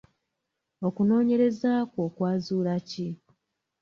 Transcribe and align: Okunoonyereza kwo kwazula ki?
Okunoonyereza 0.87 1.71
kwo 1.91 2.05
kwazula 2.15 2.73
ki? 2.89 3.07